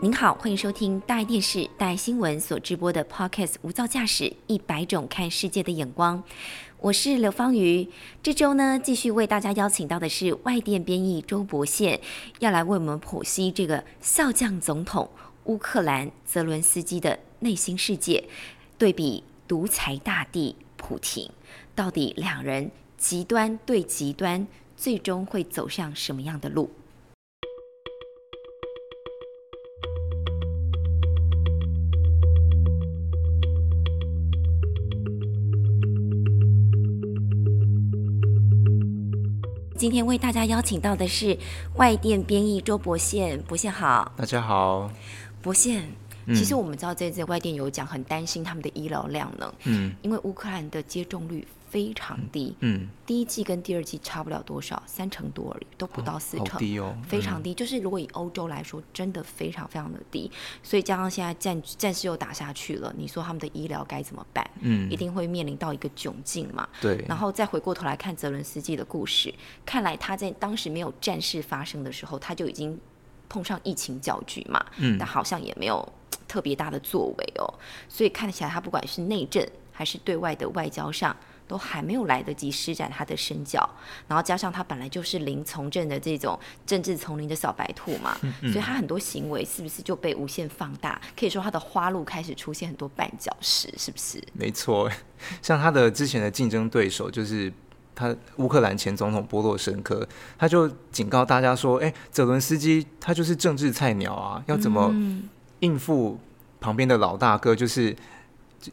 [0.00, 6.22] 您好，欢迎收听大爱电视、大爱新闻所直播的 Podcast《无噪驾驶：一百种看世界的眼光》。
[6.78, 7.88] 我是刘芳瑜。
[8.22, 12.00] 这周呢，继续为大家邀请到的是外电编译周博宪，
[12.38, 15.10] 要来为我们剖析这个笑将总统
[15.46, 18.22] 乌克兰泽伦斯基的内心世界，
[18.78, 21.28] 对比独裁大帝普廷，
[21.74, 24.46] 到底两人极端对极端，
[24.76, 26.70] 最终会走向什么样的路？
[39.78, 41.38] 今天为大家邀请到的是
[41.76, 44.90] 外电编译周博宪，博宪好，大家好，
[45.40, 45.92] 博宪。
[46.34, 51.46] 其实我们知道这次外电有讲，很担心他们的医疗量能，嗯，因为乌克兰的接种率。
[51.70, 57.52] 非常低，嗯，第一季跟第二季差不了多少，三成多而已，都不到四成，低哦，非常低。
[57.52, 60.30] 就是如果以欧洲来说，真的非常非常的低。
[60.62, 64.50] 所以加上现在战战事又打下去了，你说他们的医疗该怎么办？
[64.60, 66.66] 嗯，一定会面临到一个窘境嘛。
[66.80, 67.04] 对。
[67.06, 69.34] 然后再回过头来看泽伦斯基的故事，
[69.66, 72.80] 看来他在当时没有战事发生的时候，他就已经
[73.28, 74.64] 碰上疫情搅局嘛。
[74.78, 74.96] 嗯。
[74.98, 75.86] 但好像也没有
[76.28, 77.52] 特别大的作为哦。
[77.88, 81.16] 所以看起来他不管是内政还是对外的外交上。
[81.48, 83.66] 都还没有来得及施展他的身教，
[84.06, 91.00] 然后加上他本来就是零从政的这种政治丛林的小白兔嘛，所以他很多行为是不是就被无限放大？
[91.18, 94.22] 可以说他的花路开始出现很多绊脚石，是不是？
[94.34, 94.90] 没错，
[95.40, 97.50] 像他的之前的竞争对手就是
[97.94, 104.94] 他乌克兰前总统波洛申科，他就警告大家说：“哎，泽伦斯基他就是政治菜鸟啊，要怎么
[105.60, 106.18] 应付
[106.60, 107.94] 旁边的老大哥？”就是。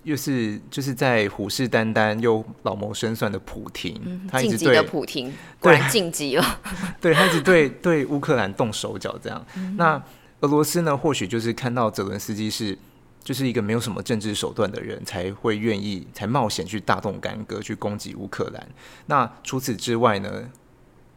[0.01, 6.59] 又是就是在虎视眈眈又老谋深算的普廷，他一直对普廷果然晋级了，
[6.99, 9.45] 对他一直对对乌克兰动手脚这样。
[9.77, 10.01] 那
[10.39, 10.97] 俄罗斯呢？
[10.97, 12.75] 或许就是看到泽伦斯基是
[13.23, 18.67] 就是一个没有什么政治手段的人，才会愿意才冒险去大动干戈去攻击乌克兰。
[19.05, 20.49] 那除此之外呢？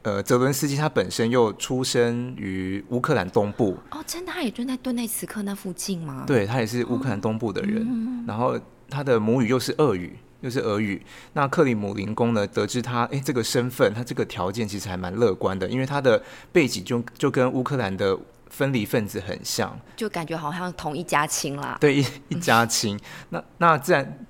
[0.09, 6.25] 呃，泽伦斯基他本身又出生于乌克兰东部哦，真的，他也就在顿内茨克那附近吗？
[6.27, 8.59] 对，他也是乌克兰东部的人，然后
[8.89, 11.05] 他的母语又是俄语，又是俄语。
[11.35, 21.77] 那克里姆林宫呢，得知他哎这个身份，他这个条件其实还蛮乐观的，因为他的背景就就跟乌克兰的分离分子很像，就感觉好像同一家亲啦。
[21.79, 22.99] 对，一一家亲。
[23.29, 24.27] 那那自然，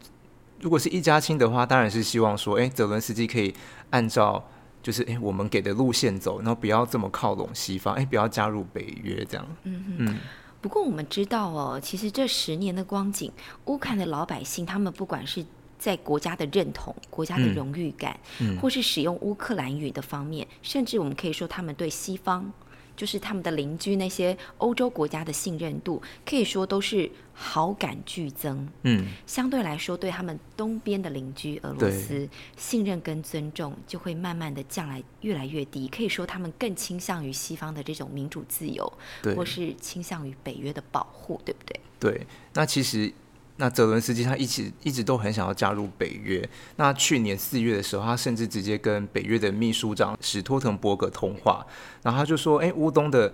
[0.61, 3.55] 如果是一家亲的话，当然是希望说，哎，泽伦斯基可以
[3.91, 4.45] 按照。
[4.83, 9.47] 就是哎，我们给的路线走，然后不要这么靠拢西方，哎，不要加入北约这样。
[9.65, 10.17] 嗯嗯。
[10.61, 13.31] 不过我们知道哦，其实这十年的光景，
[13.67, 15.45] 乌克兰的老百姓，他们不管是
[15.79, 18.19] 在国家的认同、国家的荣誉感，
[18.61, 22.53] 或是使用乌克兰语的方面，甚至我们可以说，他们对西方。
[22.99, 28.69] 就是他们的邻居那些欧洲国家的信任度，可以说都是好感剧增。
[28.83, 35.87] 嗯，相对来说，对他们东边的邻居俄罗斯，信任跟尊重就会慢慢的降来越来越低。
[35.87, 38.93] 可以说，他们更倾向于西方的这种民主自由，
[39.37, 41.81] 或是倾向于北约的保护，对不对？
[42.01, 43.13] 对，那其实。
[43.61, 46.49] 那泽伦斯基他一直一直都很想要加入北约。
[46.77, 51.67] 那去年四月的时候，他甚至直接跟北约的秘书长史托滕伯格通话，
[52.03, 53.33] 然后他就说：“哎，乌东的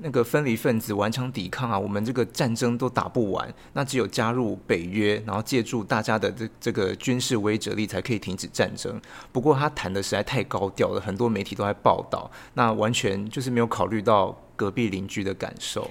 [0.00, 3.52] 那个分离分子顽强抵抗啊，我们这个战争都打不完。
[3.74, 9.00] 那只有加入北约，然后借助大家的这这个军事威慑力，才可以停止战争。
[9.32, 15.90] 不过他谈的实在太高调了，很多媒体都在报道，那完全就是没有考虑到隔壁邻居的感受。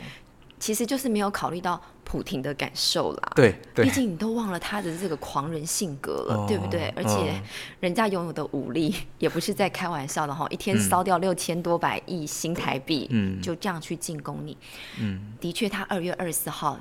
[0.60, 6.88] 其实就是没有考虑到。”普廷的感受啦，对，毕竟你都忘了他的这个狂人性格了，对不对？
[6.96, 7.38] 而且
[7.82, 14.58] 人家拥有的武力也不是在开玩笑的哈，一天烧掉六千多百亿新台币，嗯，就这样去进攻你，
[15.02, 16.80] 嗯，的确，他二月二十四号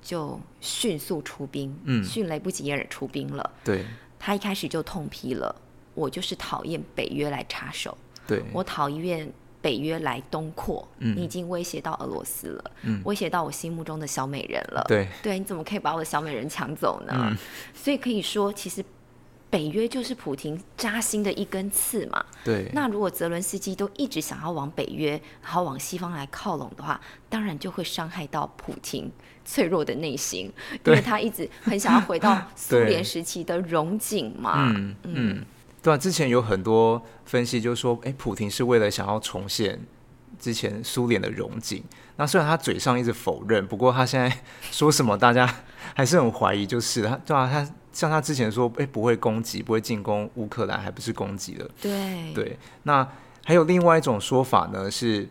[0.00, 3.84] 就迅速出兵，嗯，迅雷不及掩耳出兵了，对，
[4.18, 5.54] 他一开始就痛批了，
[5.92, 7.94] 我就是讨厌北约来插手，
[8.26, 8.42] 对。
[8.54, 9.30] 我讨厌。
[9.62, 12.70] 北约来东扩，你已经威胁到俄罗斯了，
[13.04, 14.84] 威胁到我心目中的小美人了。
[14.88, 17.34] 对，对，你怎么可以把我的小美人抢走呢？
[17.72, 18.84] 所以可以说，其实
[19.48, 22.24] 北约就是普京扎心的一根刺嘛。
[22.44, 22.68] 对。
[22.74, 25.10] 那如果泽伦斯基都一直想要往北约，
[25.40, 29.08] 然后往西方来靠拢的话，当然就会伤害到普京
[29.44, 30.52] 脆弱的内心，
[30.84, 34.72] 因为他一直很想要回到苏联 时期的荣景嘛。
[34.74, 35.44] 嗯嗯。
[35.82, 39.80] 对啊，之前有很多分析就说，哎，普廷是为了想要重现
[40.38, 41.82] 之前苏联的荣景。
[42.16, 44.38] 那虽然他嘴上一直否认，不过他现在
[44.70, 45.46] 说什么，大家
[45.94, 46.64] 还是很怀疑。
[46.64, 51.68] 就是他，对啊，他像他之前说，哎，不会攻击，不会进攻乌克兰，还不是攻击了？
[51.80, 52.58] 对对。
[52.84, 53.06] 那
[53.44, 55.28] 还有另外一种说法呢，是。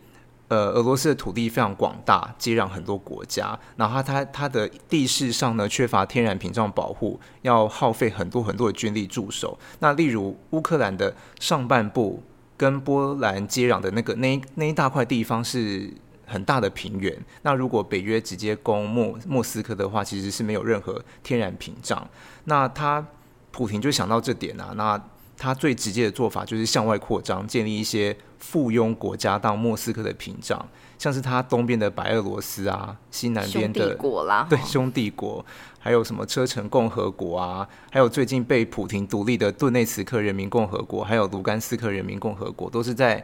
[0.51, 9.57] 呃，俄罗斯的土地非常广大，接壤很多国家，然后它它的地势上呢缺乏天然屏障保护，要耗费很多很多的军力驻守。
[9.79, 12.21] 那例如乌克兰的上半部
[12.57, 15.89] 跟波兰接壤的那个那那一大块地方是
[16.25, 22.05] 很大的平原，那如果北约直接攻莫莫斯科的话，其实是没有任何天然屏障。
[22.43, 23.07] 那他
[23.51, 25.01] 普廷就想到这点啊，那。
[25.37, 30.67] 他最直接的做法就是向外扩张，建立一些附庸国家到莫斯科的屏障，
[30.97, 35.45] 像是它东边的白俄罗斯啊，西南边的国啦，对兄弟国，
[35.79, 43.23] 还有什么车臣共和国啊，还有最近被普廷独立的顿内茨克人民共和国，还有卢甘斯克人民共和国，都是在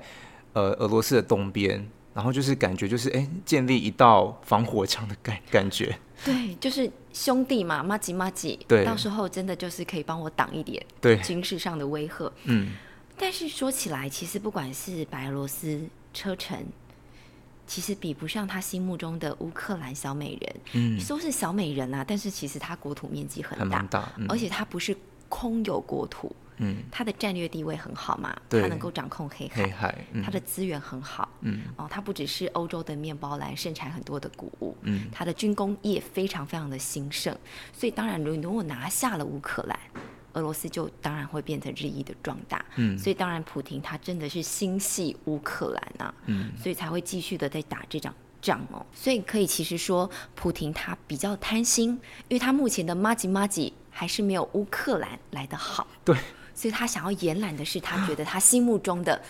[0.54, 1.84] 呃俄罗斯的东边，
[2.14, 5.98] 然后就是感觉就是哎，建立一道防火墙的感 感觉。
[6.24, 12.70] 对，就是兄弟嘛，妈吉妈吉，对，到时候真的就是可以帮我挡一点，对，军事上的威吓，嗯。
[13.18, 15.82] 但是说起来，其实不管是白俄罗斯
[16.14, 16.66] 车臣，
[17.66, 24.96] 其实比不上他心目中的乌克兰小美人，嗯，说是小美人啊，但是其实它国土面积很大，大，而且它不是
[25.28, 26.34] 空有国土。
[26.60, 37.38] 嗯，它的战略地位很好嘛，它能够掌控黑海，黑海，它的资源很好，嗯，哦，它不只是欧洲的面包篮，盛产很多的谷物，嗯，它的军工业非常非常的兴盛，
[37.72, 39.80] 所以当然，如果拿下了乌克兰，
[40.38, 51.90] 俄罗斯就当然会变成日益的壮大，嗯，所以当然，普廷他真的是心系乌克兰呐，嗯，所以才会继续的在打这场仗哦，所以可以其实说，普廷他比较贪心，
[52.28, 56.16] 因为他目前的马吉马吉还是没有乌克兰来的好，对。
[56.54, 59.22] 所以他想要延揽的是他觉得他心目中的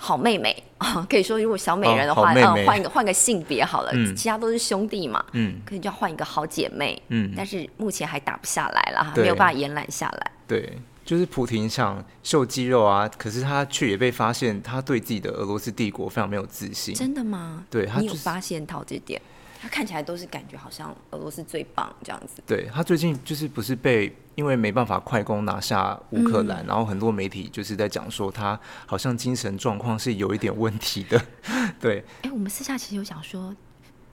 [0.00, 10.30] 好妹妹啊， 可以说如果小美人的话，嗯，换一个换个性别好了，嗯，其他都是兄弟嘛，嗯，可以就要换一个好姐妹，嗯，但是目前还打不下来了，没有办法延揽下来。
[10.46, 16.94] 对，就是普廷想秀肌肉啊，可是他却也被发现他对自己的俄罗斯帝国非常没有自信。
[16.94, 17.64] 真的吗？
[17.68, 19.20] 对，他你有发现到这点？
[19.60, 22.42] 他看起来都是感觉好像俄罗斯最棒这样子。
[22.46, 31.20] 对他最近就是不是被因为没办法快攻拿下乌克兰，然后很多媒体就是在讲说他好像精神状况是有一点问题的。
[31.80, 33.54] 对，哎，我们私下其实有想说，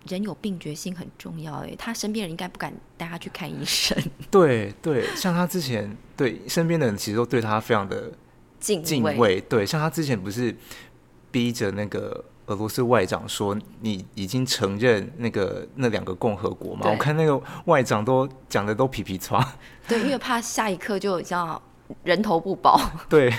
[0.08, 1.54] 人有病觉性很重要。
[1.58, 3.96] 哎，他身边人应该不敢带他去看医生。
[4.32, 8.12] 对对，像他之前对身边的人其实都对他非常的
[8.60, 9.40] 敬敬畏。
[9.42, 10.56] 对，像他之前不是
[11.30, 12.26] 逼着那个。
[12.48, 19.44] 俄罗斯外长说：“你已经承认那个那两个共和国嘛？”我看那个外长都讲的都皮皮抓。
[19.88, 21.62] 对，因为怕下一刻就叫
[22.04, 22.80] 人头不保。
[23.10, 23.34] 对，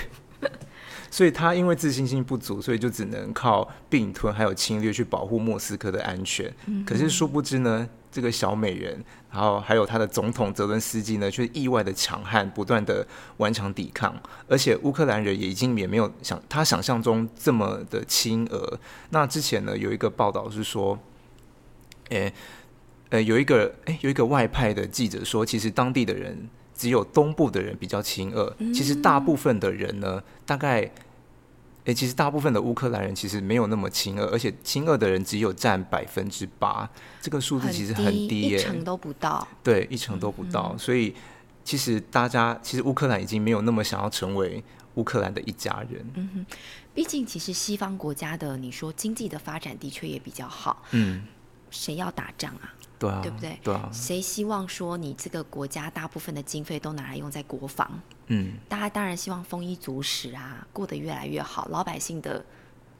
[1.09, 6.53] 所以他因为自信心不足，所以就只能靠并吞还有侵略去保护莫斯科的安全。
[6.85, 7.87] 可是殊不知呢？
[8.09, 13.05] 这个小美人，然后还有他的总统泽伦斯基呢，却意外的强悍，不断的
[13.35, 14.15] 顽强抵抗，
[14.47, 18.79] 而且乌克兰人也已经也没有想他想象中这么的亲俄。
[19.11, 20.97] 那之前呢，有一个报道是说，
[22.09, 22.33] 诶，
[23.09, 30.89] 呃，有一个诶，有一个外派的记者说，其实当地的人只有东部的人比较亲俄，其实大部分的人呢，大概。
[31.87, 36.85] 哎，其实大部分的乌克兰人其实没有那么亲俄，而且亲俄的人只有占百分之八，
[37.21, 39.47] 这个数字其实很低耶，一成都不到。
[39.63, 40.75] 对，一成都不到。
[40.77, 41.15] 所以
[41.63, 44.61] 其实大家，其实乌克兰已经没有那么想要成为
[44.95, 46.05] 乌克兰的一家人。
[46.15, 46.45] 嗯哼，
[46.93, 50.83] 毕竟其实西方国家的，你说经济的发展的确也比较好。
[50.91, 51.23] 嗯，
[51.71, 52.73] 谁要打仗啊？
[52.99, 53.59] 对啊，对不对？
[53.63, 58.01] 对啊，谁希望说你这个国家大部分的经费都拿来用在国防？
[58.27, 61.67] 嗯，大家当然希望丰衣足食啊，过得越来越好。
[61.69, 62.43] 老百姓的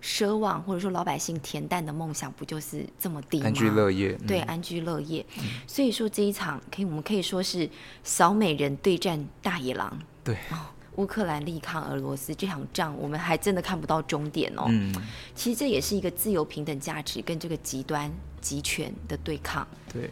[0.01, 3.47] 奢望或者说老百姓恬淡的梦想，不就是这么低吗？
[3.47, 5.25] 安居乐业，对，安居乐业。
[5.65, 7.69] 所以说这一场可以，我们可以说是
[8.03, 9.99] 小美人对战大野狼。
[10.23, 10.37] 对。
[10.97, 14.65] 乌克兰力抗俄罗斯这场仗，我们还真的看不到终点哦。
[14.67, 14.93] 嗯，
[15.35, 18.11] 其实这也是一个自由平等价值跟这个极端
[18.41, 19.67] 集权的对抗。
[19.93, 20.09] 对，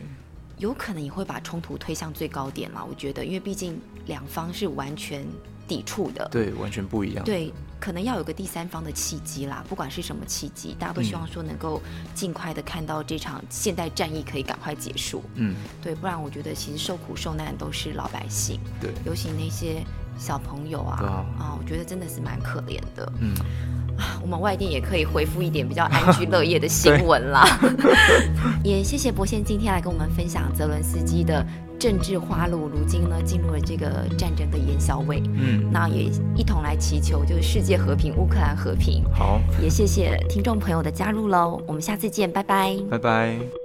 [0.59, 2.85] 有可能也会把冲突推向最高点了。
[2.87, 5.25] 我觉得，因为毕竟两方是完全
[5.67, 7.25] 抵触的，对，完全不一样。
[7.25, 9.65] 对，可能要有个第三方的契机啦。
[9.67, 11.81] 不管是什么契机，大家都希望说能够
[12.13, 15.23] 尽快的看到这场现代战役可以赶快结束。
[15.33, 18.59] 嗯，对，不然我觉得其实受苦受难都是老百姓。
[18.79, 19.83] 对，尤其那些。
[20.17, 23.11] 小朋友啊，啊，我觉得真的是蛮可怜的。
[23.19, 23.33] 嗯，
[23.97, 27.45] 啊，我们外电也可以回复一点比较 安居乐业的新闻啦。
[28.63, 31.45] 也谢谢博贤今天来跟我们分享泽伦斯基的。
[31.77, 35.21] 政治花路，如今呢进入了这个战争的烟硝味。
[35.25, 39.03] 嗯，那也一同来祈求，就是世界和平，乌克兰和平。
[39.13, 43.64] 好，也谢谢听众朋友的加入喽，我们下次见，拜拜，拜拜。